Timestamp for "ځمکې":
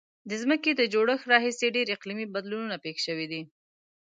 0.41-0.71